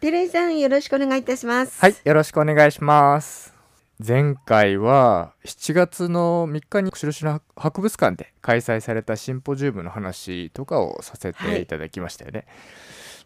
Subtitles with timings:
[0.00, 3.52] 寺井さんよろしくお願いいたしますはい、よろしくお願いします。
[3.98, 12.46] 前回は7月の3日に釧路市の博物館で開催されたシンポジウムの話とかをさせていただきましたよね。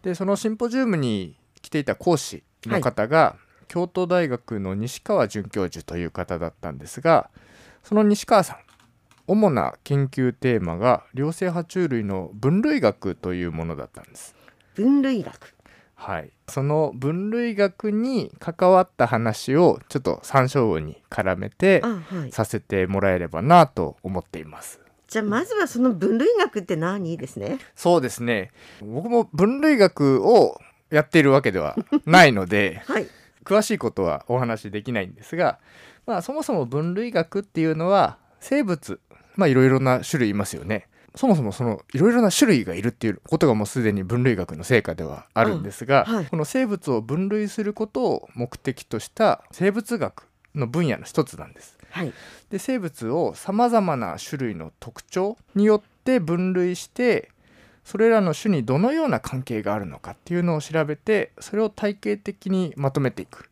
[0.03, 3.37] でそのシンポジウムに来ていた講師の方が、
[3.69, 7.31] 京都大学の西川准教授という方だったんですが
[7.83, 8.57] その西川さん
[9.27, 14.35] 主な研究テーマが両生爬虫類の分類学というものだったんです。
[14.75, 15.55] 分類学
[16.05, 21.81] はい、その分類学に関わった話をちょっと参照語に絡めて
[22.33, 24.81] させてもらえればなと思っています。
[25.07, 27.59] じゃあまずはその分類学って何ですね？
[27.77, 28.51] そうですね。
[28.81, 30.59] 僕も分類学を
[30.91, 33.07] やっているわけではないので はい。
[33.45, 35.59] 詳しいことはお話しできないんですが、
[36.07, 39.01] まあ、そもそも分類学っていうのは生物
[39.37, 40.89] まあいろいろな種類いますよね。
[41.15, 46.27] そもそもそのいろいろな種類がいるっていうことがもうすでに分類学の成果ではあるんですが、うんはい。
[46.27, 51.79] この生物を分類することを目的とした生物学の分野の一つなんです。
[51.91, 52.13] はい。
[52.51, 57.31] で生物をさまざまな種類の特徴によって分類して
[57.85, 63.51] それらの種にどのような関係があるのかっていうのを調べてそれを体系的にまとめていく。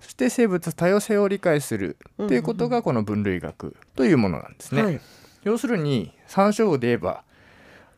[0.00, 4.82] そして生物多様性を理解するっていうことがこの分類学というものなんですね。
[4.82, 5.00] はい
[5.44, 7.24] 要するに山椒魚で言えば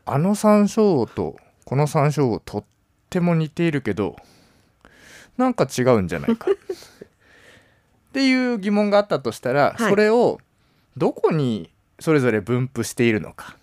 [0.05, 2.63] あの山椒魚とこの山椒魚とっ
[3.09, 4.15] ても似ているけど
[5.37, 6.47] なんか違うんじゃないか。
[6.51, 6.55] っ
[8.13, 9.89] ていう疑問があったとしたら、はい。
[9.89, 10.39] それを
[10.95, 13.57] どこにそれぞれ分布しているのか、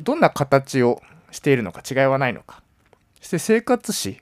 [0.00, 2.62] どんな形をしているのか違いはないのか。
[3.20, 4.20] そして生活史。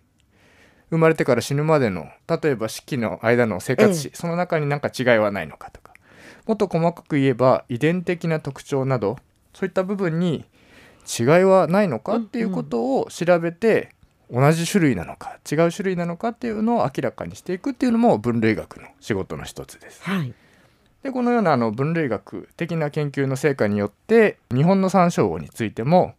[0.90, 5.80] 生まれてから死ぬまでの例えば四季の間の生活史、えその中に何か違いはないのかと。
[5.80, 5.81] か
[6.46, 9.18] もっと細かく言えば遺伝的な特徴など
[9.54, 10.44] そういった部分に
[11.06, 13.90] 違いはないのかっていうことを調べて、
[14.30, 20.02] 同じ種類なのか違う種類なのかっていうのを明らかにしていくっていうのも分類学の仕事の一つです。
[20.02, 20.32] はい
[21.02, 26.14] でこのようなあの分類学的な研究の成果によって日本の山椒魚についても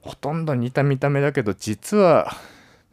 [0.00, 2.32] ほとんど似た見た目だけど実は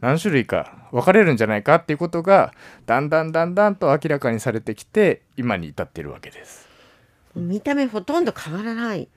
[0.00, 2.52] 何種類か分かれるんじゃないかっていうことが
[2.86, 6.68] だんだんだんだんと明らかにされてきて今に至っているわけです。
[7.34, 9.08] 見た目ほとんど変わらない。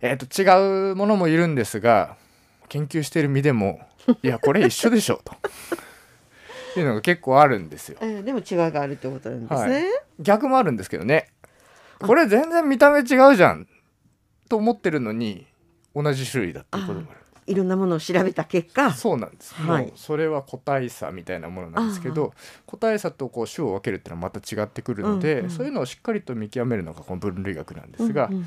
[0.00, 2.16] えー、と違うものもいるんですが
[2.68, 3.80] 研究している身でも
[4.22, 5.34] いやこれ一緒でしょと。
[6.76, 7.98] いうのが結構あるんですよ。
[8.00, 9.84] えーでも違いがあるってことなんですね、
[10.20, 11.28] 逆もあるんですけどね。
[12.00, 13.02] これ全然見た目違
[13.32, 13.66] うじゃん
[14.48, 15.46] と思ってるのに
[15.94, 19.86] 同じ種類だっていうこともあるいろんなものを調べた結果そうなんです、はい。
[19.86, 22.34] もうそれは個体差みたいなものなんですけど
[22.66, 25.50] 個体差とこう種を分けるっていうのはまた違ってくるので、うんうん。
[25.50, 28.46] そういうのをしっかりと見極めるのがこの分類学なんですが、うんうん。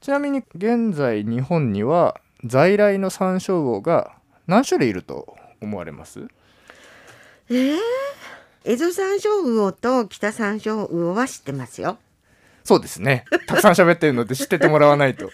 [0.00, 4.12] ちなみに現在日本には在来のサンショウウオが
[4.46, 6.26] 何種類いると思われます？
[7.50, 7.76] えー、
[8.64, 11.98] エゾサンショウウオと北サンショウウオは知ってますよ。
[12.64, 13.24] そうですね。
[13.46, 15.30] たくさん喋ってるので知っててもらわないと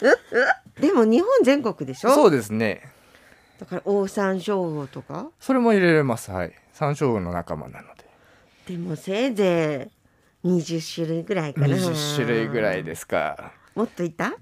[0.80, 2.10] でも日本全国でしょ？
[2.14, 2.82] そうですね。
[3.58, 5.30] だからオオサンショウウオとか？
[5.40, 6.30] それも入れれます。
[6.30, 6.52] はい。
[6.72, 8.04] サンショウウオの仲間なので。
[8.74, 9.90] でもせいぜ
[10.42, 11.68] い20種類ぐらいかな。
[11.68, 13.52] 20種類ぐらいですか。
[13.74, 14.34] もっといた？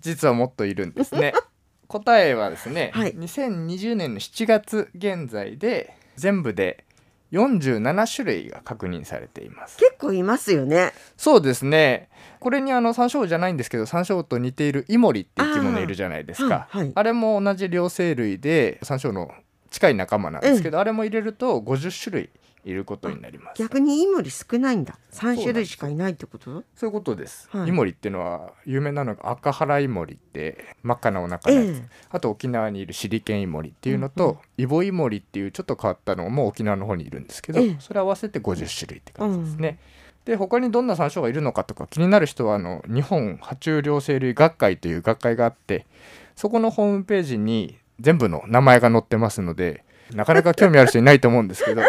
[0.00, 1.32] 実はもっといるんですね。
[1.88, 3.14] 答えはですね、はい。
[3.14, 6.84] 2020年の7月現在で全部で
[7.32, 9.76] 47種類が確認されています。
[9.78, 10.92] 結構いますよね。
[11.16, 12.08] そうですね。
[12.38, 16.68] これにあの山椒魚じゃないんですけど山椒魚と似ているイモリって生き物いるじゃないですか。
[16.72, 17.04] あ,、はいはい。
[17.04, 19.30] れも同じ両生類で山椒の
[19.70, 22.30] 近い仲間なんですけど、あれも入れると50種類
[22.66, 23.62] いることになります。
[23.62, 24.98] 逆にイモリ少ないんだ。
[25.12, 26.64] 3種類しかいないってこと？
[26.74, 27.68] そういうことです、はい。
[27.68, 31.88] イモリっていうのは有名なのが赤原イモリって真っ赤なお腹のやつ、ええ。
[32.10, 37.76] あと沖縄にいるシリケンイモリっていうのと、イボイモリっていうちょっと変わったのも沖縄の方にいるんですけど、ええ。
[37.78, 39.78] それ合わせて50種類って感じですね。
[40.24, 45.86] で他にどんな山椒がいるのかとか気になる人はあの日本爬虫両生類学会という学会があって
[46.34, 51.82] そこのホームページに全部の名前が載ってますのでなかなか興味ある人いないと思うんですけど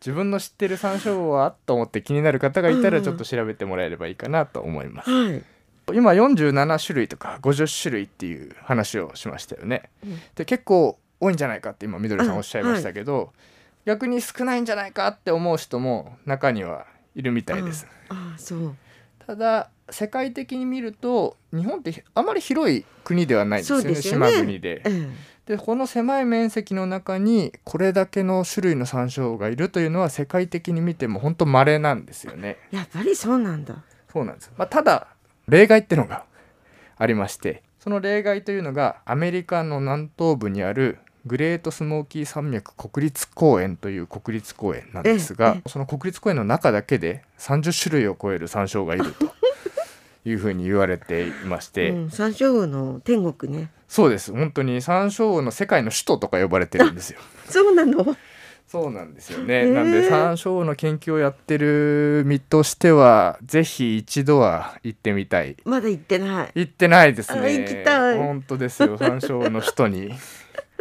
[0.00, 5.10] 自分の知ってる山椒はと思って気になる方がいたらちょっと調べてもらえればいいかなと思います。
[5.10, 5.42] はい
[5.92, 9.90] 今47種類とか50種類っていう話をしましたよね。
[10.04, 13.32] うんで結構多いんじゃないかって今みどりさんおっしゃいましたけど、
[13.84, 17.86] 逆に少ないんじゃないかって思う人も中にはいるみたいです。
[18.08, 18.76] ああそう
[19.26, 24.90] ただ世界的に見ると日本ってあまり広い国ではないんですよねね島国でえ。
[24.90, 25.08] え
[25.46, 32.58] でこの狭い面積の中にこれだけの種類の山椒がいるというのは世界的に見ても本当稀なんですよね。
[32.70, 33.82] やっぱりそうなんだ。
[34.12, 35.08] そうなんです、まあ、ただ
[35.48, 36.24] 例外ってのが
[36.98, 49.32] ありましてその例外というのがアメリカの南東部にあるグレートスモーキー山脈国立公園という国立公園なんですがえその国立公園の中だけで30種類を超える山椒がいると
[50.24, 53.70] いうふうに言われていまして、うん、山椒魚の天国ね。
[53.88, 54.32] そうです。
[54.32, 57.20] 本当に山椒の世界の首都とか呼ばれてるんですよ。
[57.48, 58.16] そうなの？
[58.66, 59.72] そうなんですよね、へー。
[59.74, 65.56] なんで山椒の研究をやってる身としてはぜひ一度は行ってみたい。
[65.66, 66.52] まだ行ってない。
[66.54, 68.16] 行ってないですあね行きたい。
[68.16, 68.96] 本当ですよ。
[68.96, 70.14] 山椒の首都に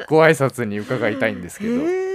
[0.07, 1.83] ご挨拶に伺いたいんですけど。
[1.83, 2.10] へえ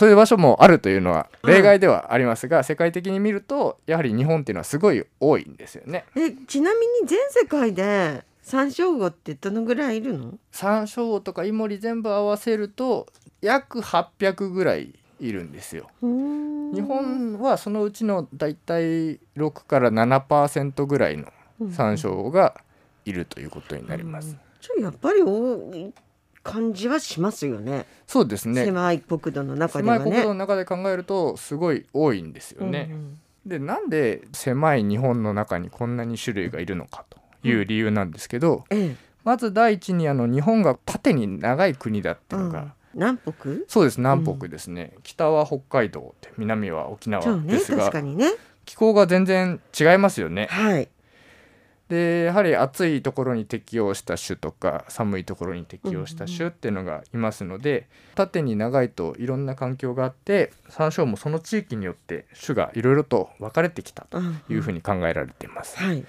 [0.00, 6.06] そういう場所もあるというのは例外ではありますが、世界的に見るとやはり日本っていうのはすごい多いんですよね。
[6.16, 10.38] えちなみに全世界で山椒魚ってどのぐらいいるの？
[10.52, 13.08] 山椒とかイモリ全部合わせると
[13.42, 15.90] 約800ぐらいいるんですよ。
[16.00, 21.26] 日日本はそのうちのだいたい6から7%ぐらいの
[21.68, 22.54] 山椒が
[23.04, 24.34] いるということになります。
[24.62, 25.92] ちょやっぱり多い
[26.42, 27.86] 感じはしますよね。
[28.06, 28.64] そうですね。
[28.64, 32.88] 狭い国土の中で狭はいね国土の中で考えるとすごい多いんですよね。
[32.90, 38.96] うんでなんで狭い日本の中にこんなに種類がいるのかという理由なんですけど、うんえ。
[39.24, 42.72] まず第一にあの日本が縦に長い国だってえいうのが、うん。
[42.94, 43.32] 南北？
[43.66, 48.30] そうです南北ですね、北は北海道で南は沖縄ですが、確かにね。
[48.66, 50.46] 気候が全然違いますよね。
[50.50, 50.88] はい
[51.90, 65.78] でやはり暑いところに適応した種とか寒いところに適応した種っていうのがいますので、縦に長いといろんな環境があって山椒もその地域によって種がいろいろと分かれてきたというふうにに考えられています。
[65.78, 66.04] はい。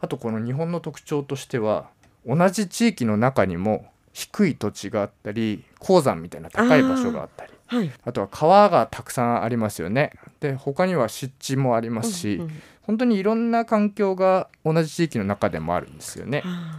[0.00, 1.90] あとこの日本の特徴としては
[2.26, 7.52] 同じ地域の中にも低い土地があったり鉱山みたいな高い場所があったり。
[7.66, 7.92] はい。
[8.04, 10.12] あとは川がたくさんありますよね。
[10.40, 16.42] で他には湿地もありますし、うんうん本当にいろんな環境が同じ地域の中でもあるんですよね。
[16.44, 16.78] あ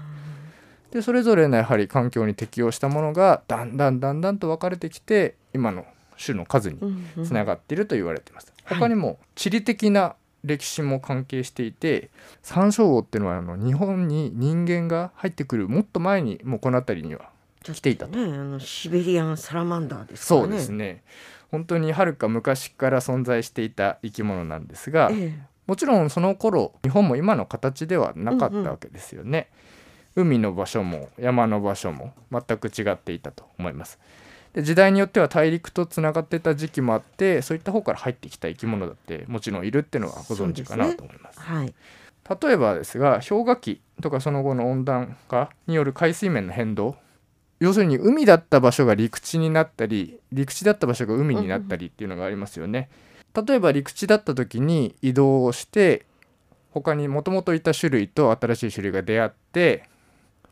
[0.91, 5.87] でそれぞれのやはり環境に適応したものがだんだんだんだんと分かれてきて今の
[6.23, 6.79] 種の数に
[7.25, 8.47] つながっていると言われています。
[8.47, 10.15] はい他にも地理的な
[10.45, 12.09] 歴史も関係していて
[12.41, 17.29] 山椒魚っていうのはあの日本に人間が入ってくるもっと前にもうこの辺りには
[17.61, 18.17] 来ていたと。
[18.17, 21.03] ねあのシベリアンサラマンダーですねそうですね
[21.51, 25.37] 本当にはるか昔から存在していた生き物なんですが、え
[25.67, 29.49] もちろんその頃日本も今の形ではなかったわけですよね、
[30.15, 33.99] 海の場所も山の場所も全く違っていたと思います。
[34.53, 41.39] で時代によっては大陸とつながってた時期もあってそういった方から入ってきた生き物だってもちろんいるっていうのはご存知かなと思います。
[41.39, 41.73] えはい。
[42.41, 46.95] 例えばですが氷河期とかその後の温暖化による海水面の変動。
[47.59, 52.89] 要するに海だった場所が陸地になったり陸地だった場所が海になったりっていうのがありますよね。
[53.35, 56.05] 例えば陸地だった時に移動をして
[56.71, 59.83] 他にもともといた種類と新しい種類が出会って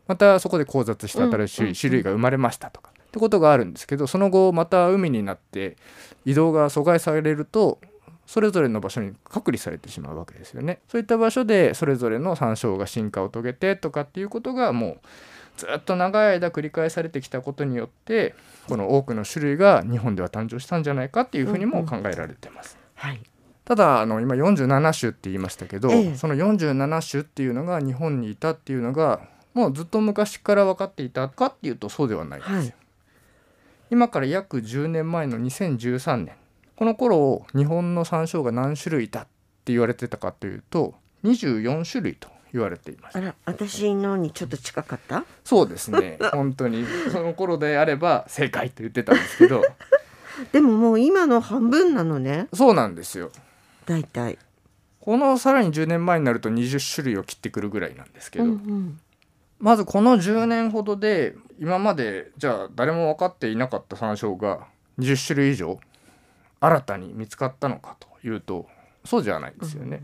[0.08, 5.78] またそこで交雑して新しい種類が生まれましたとかってことがあるんですけどその後また海になって
[6.26, 7.80] 移動が阻害されると
[8.32, 10.80] それぞれの場所に隔離されてしまうわけですよね。
[10.88, 15.00] そういった場所でそれぞれの山椒が進化を遂げてとかっていうことがもう
[15.58, 18.34] ずっと長い間繰り返されてきたことによって
[18.70, 22.78] この多くの種類が日本では誕生したんじゃないかっていうふうにも考えられてます。
[22.96, 23.22] はい
[23.66, 29.20] ただあの今47種って言いましたけど、ええその47種っていうのが日本にいたっていうのが
[29.54, 32.58] もうずっと昔から分かっていたかっていうとそうではないんですよ。
[32.60, 32.74] はい
[33.92, 36.36] 今から約10年前の2013年
[36.76, 39.24] この頃日本の山椒が何種類いたっ
[39.66, 45.24] て言われてたかというと24種類と言われていますあら私のにちょっと近かった？
[45.44, 46.18] そうですね。
[46.34, 46.86] 本当に。
[47.12, 49.64] その頃であれば正解と言ってたんですけど。
[50.52, 52.48] でももう今の半分なのね。
[52.54, 53.32] そうなんですよ。
[53.86, 54.38] 大体。
[55.00, 59.00] このさらに10年前になると20種類を切ってくるぐらいなんですけど、うんうん。
[59.60, 64.68] まずこの10年ほどで今までじゃあ誰も分かっていなかった山椒が
[65.00, 65.80] 20種類以上
[66.62, 68.68] 新たに見つかったのかというと
[69.04, 70.02] そうじゃないですよね。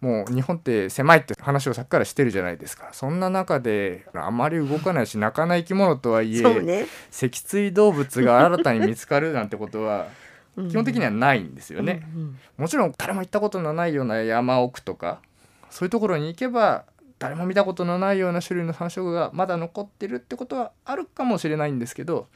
[0.00, 2.90] もう日本って狭いって話をさっきからしてるじゃないですか。
[2.92, 6.86] そんな中であまり動かないし泣かない生き物とはいえ、ね。
[7.10, 10.06] 脊椎動物が新たに見つかるなんてことは
[10.70, 12.08] 基本的にはないんですよね。
[12.14, 12.38] うんうん。
[12.56, 15.20] もちろん誰も行ったことのないような山奥とか
[15.68, 16.84] そういうところに行けば
[17.18, 22.28] 誰も見たことのないような種類の山椒がまだ残ってるってことはあるかもしれないんですけど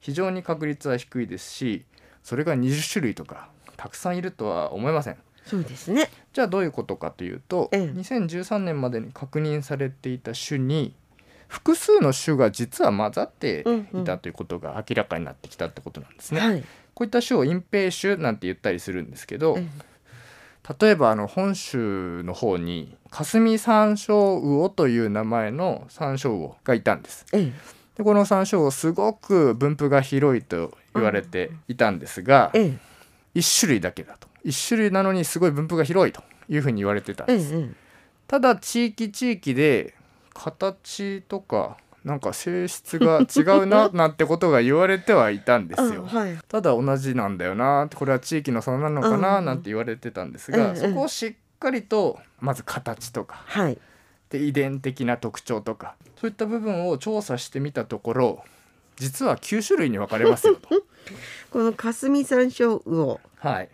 [0.00, 1.84] 非常に確率は低いですし
[2.22, 5.16] それが20種類とかたくさんいるとは思いません。
[5.44, 10.94] そうですねじゃあどういうことかというと、ええ2013年までに確認されていた種に
[11.48, 16.40] 複数の種が実は混ざってうんうんいたということが明らかになってきたってことなんですね。
[16.40, 16.64] はい
[16.94, 19.66] こういった種を隠蔽種なんて言ったりするんですけど、え
[20.78, 27.26] 例えばあの本州の方に霞山椒魚という名前の山椒魚がいたんです。
[27.32, 27.52] ええ
[27.96, 32.78] でこの山椒すごく分布が広いと言われていたんですが、ええ。
[33.34, 34.28] 1種類だけだと。
[34.44, 37.70] 1種類なのにすごい分布が広いというふうに言われてたんええです、え。
[38.26, 39.94] ただ地域地域で
[40.34, 46.06] 形とかなんか性質が違うな なんてことが言われてはいたんでえすよ。
[46.10, 46.38] あはい。
[46.48, 50.76] ただ同じなんだよなこれは地域の差なのかうんうんななんて言われてたんですえが、え。
[50.76, 53.78] そこをしっかりとまず形とかはい
[54.32, 55.94] で遺伝的な特徴とか。
[56.16, 58.44] そういった部分を調査してみたところ
[58.96, 60.68] 実は9種類に分かれますよと。
[61.50, 63.20] この霞山椒魚。
[63.38, 63.68] はい、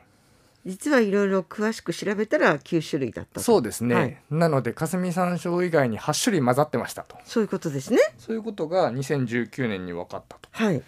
[0.65, 3.41] 実はいろいろ詳しく調べたら9種類だったと。
[3.41, 4.17] そうですね、はい。
[4.31, 7.17] なので霞山椒以外に8種類混ざってましたと。
[7.25, 7.99] そういうことですね。
[8.17, 10.49] そういうことが2019年に分かったと。
[10.50, 10.83] はい。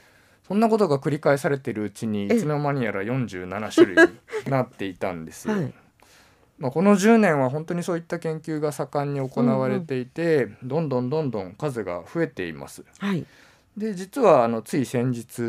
[0.48, 2.36] そんなことが繰り返されてるうちにいえ。
[2.36, 3.96] えつの間にやら47種類
[4.46, 5.54] になっていたんですよ。
[5.54, 5.74] はい
[6.60, 12.84] まあ、この10年は本当にそういった研究が盛んに行われていて、どんどんどんどん数が増えています。
[12.98, 13.26] はい
[13.76, 15.42] で実はあのつい先日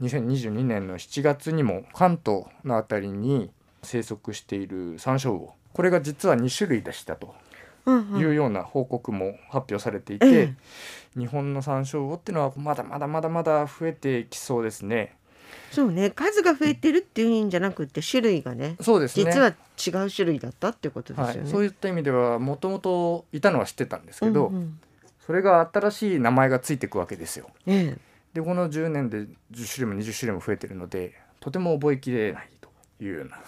[0.00, 3.50] 2022年の7月にも関東の辺りに
[3.82, 7.34] 生息しているサンショウウオこれが実は2種類でしたと
[7.86, 10.54] うんうんいうような報告も発表されていて、ええ
[11.18, 15.16] 日本のサンショウウオっていうのはまだまだまだまだ増えてきそうですね。
[15.72, 16.10] そうね。
[16.10, 18.76] 数が増えてるっていうんじゃなくて種類がね。
[18.80, 19.24] そうですね。
[19.24, 24.80] 実は違う種類だったっていうことですはい、よね、そういった意味ではもともといたのは知ってたんですけど、うんうん。
[25.26, 27.50] それが新しい名前がついていくわけですよ。
[27.66, 28.12] ええ。
[28.34, 32.70] でこの10年で10種類も20種類も増えてるのでとても覚えきれないと
[33.04, 33.38] いうような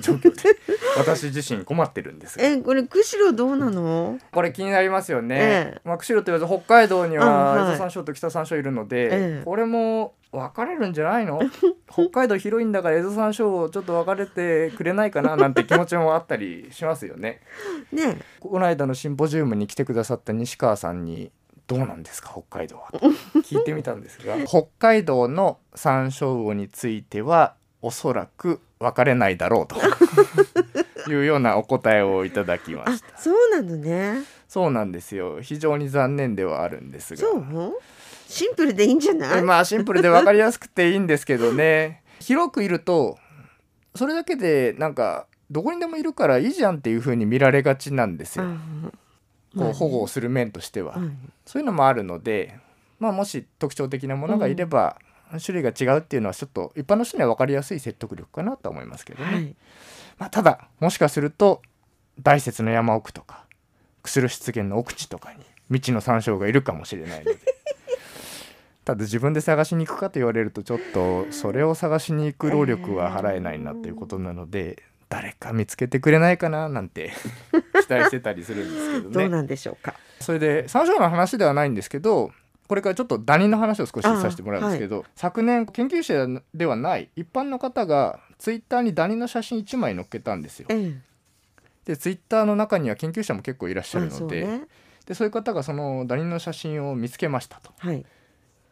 [0.00, 0.56] 状況で
[0.96, 2.38] 私自身困ってるんです。
[2.38, 4.18] がえこれ釧路どうなの？
[4.32, 5.36] これ気になりますよね。
[5.38, 5.80] ええ。
[5.84, 7.62] まあ、釧路と言わず北海道にあははい。
[7.62, 9.08] 伊豆山椒と北山椒いるので、え
[9.40, 9.42] え。
[9.44, 11.40] これも分かれるんじゃないの？
[11.90, 17.40] 北海道広いんだから江戸山椒をちょっと分かれてくれないかななんて気持ちもあったりしますよね。
[17.92, 21.30] ねこの間のシンポジウムに来てくださった西川さんに
[21.68, 22.30] 「どうなんですか？
[22.32, 22.98] 北海道は」と。
[23.40, 29.76] 聞いてみたんですが 北海道の山椒魚についてはおそらく分かれないだろうと。
[31.10, 33.18] いうようなお答えをいただきまあした。
[33.18, 34.22] そうなのね。
[34.48, 35.40] そうなんですよ。
[35.42, 37.20] 非常に残念ではあるんですが。
[37.20, 37.78] そう？
[38.28, 42.02] シンプルでいいんじゃない、まあシンプルで分かりやすくていいんですけどね。
[42.20, 43.18] 広くいると
[43.94, 48.92] それだけでなんかどこにでもいるからいいじゃんっていう風に見られがちなんですよ、うん
[49.54, 51.30] こう保護をする面としては、うん。
[51.44, 52.58] そういうのもあるので、
[52.98, 54.96] まあ、もし特徴的なものがいれば、
[55.40, 59.54] 種類が違うっていうのはちょっと一般の人には分かりやすい説得力かなとは思いますけどね、はい。
[60.18, 61.62] まあ、ただもしかすると
[62.20, 63.44] 大雪の山奥とか
[64.02, 67.38] 釧路湿原の奥地とかに未知の山椒がいるかもしれないので。
[68.84, 77.12] ただ自分で探しに行くかと言われるとちょっとそれを探しに行く労力は払えないなっていうことなので、誰か見つけてくれないかななんて
[77.86, 79.14] 期待してたりするんですけどね。
[79.14, 79.94] どうなんでしょうか。
[80.20, 82.32] それで山椒の話ではないんですけど
[82.72, 90.68] これからちょっとダニの話を少しさせてもらうんですけど、昨年研究者ではない一般の方がツイッターにダニの写真1枚載っけたんですよ。
[90.70, 91.00] ええ。
[91.84, 94.64] でツイッターの中には研究者も結構いらっしゃるので,、うね。
[95.04, 97.74] でそういう方がそのダニの写真を見つけましたと。
[97.76, 98.06] はい。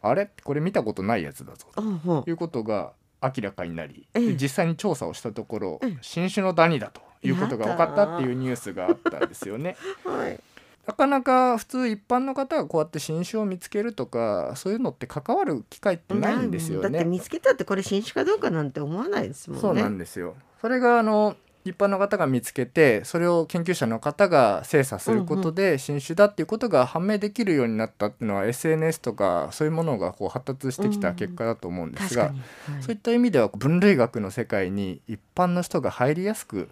[0.01, 0.31] あれ？
[0.43, 1.67] これ見たことないやつだぞ。
[1.75, 2.31] とい。
[2.33, 4.27] うことが明らかになり、ええ。
[4.29, 5.97] で実際に調査をしたところ、ええ。
[6.01, 9.77] 新種のダニだということが分かったっていうニュースがあったんですよね。
[10.05, 10.39] う はい
[10.87, 16.89] なかなか普通一般の方がこうやって新種を見つけるとかそういうのって関わる機会ってないんですよね。
[16.89, 19.61] だって見つけたってこれ新種かどうかなんて思わないですもんね。
[19.61, 20.35] そうなんですよ。
[20.59, 32.33] それがあの一般の方が見つけてそれを研究者の方が精査することで新種だっていうことが判明できるようになったっていうのは SNS とかそういうものがこう発達してきた結果だと思うんですが、
[32.79, 36.67] そういった意味では分類学の世界に一般の人が入りやすく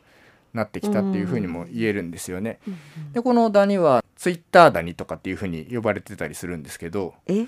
[0.54, 2.60] なってきたっていうふうにも言えるんですよね。
[2.68, 2.76] うんう
[3.10, 7.48] んでこのダニはツイッターダニとかっていうふうに呼ばれてたりするんですけどえ？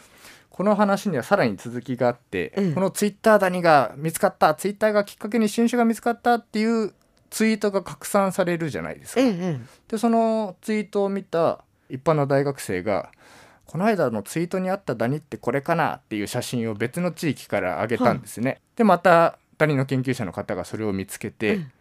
[0.50, 6.93] この話にはさらに続きがあって、ええこのツイッターダニが見つかったツイッターがきっかけに新種が見つかったっていう
[7.29, 9.22] ツイートが拡散されるじゃないですか。
[9.22, 13.12] ええでそのツイートを見た一般の大学生が
[13.65, 18.60] 「この間のツイートにあったダニってこれかな?」っていう写真を別の地域から上げたんですね。
[18.75, 21.72] でまたダニの研究者の方がそれを見つけて、うん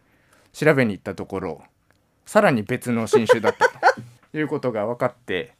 [0.53, 1.61] 調べに行ったところ
[2.25, 3.71] さらに別の新種だったと。
[4.37, 5.53] いうことが分かって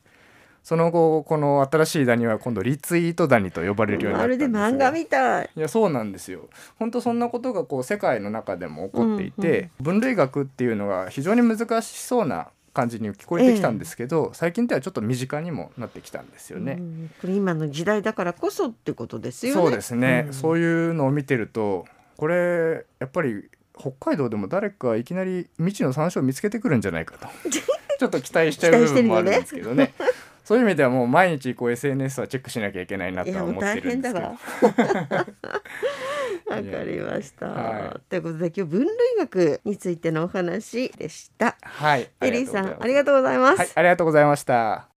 [0.64, 5.50] その後この新しいダニは今度リツイートダニと呼ばれるようになまるったんですで漫画みたい。
[5.56, 6.50] いやそうなんですよ。
[6.78, 16.74] 本当そんなことがこう世界の中でも起こっていて、分類学っていうのが非常に難しそうな感じに聞こえてきたんですけど、最近ではちょっと身近にもなってきたんですよね。
[16.74, 19.62] うんこれ今の時代だからこそってことですよね。
[19.62, 20.34] そうですね、ん。
[20.34, 21.86] そういうのを見てると
[22.18, 29.94] これやっぱり北海道でも誰かいきなり未知の山椒を見つけてくるんじゃないかと ちょっと期待しちゃう部分もあるんですけどね
[30.44, 34.38] そういう意味ではもう毎日こう SNS はチェックしなきゃいけないなとは思ってるんですけど変だわ。
[36.50, 37.46] わかりました。
[37.48, 41.56] はいということで今日分類学についてのお話でした。
[41.62, 43.60] はいエリーさんありががとうございます。
[43.60, 44.91] はいありがとうございました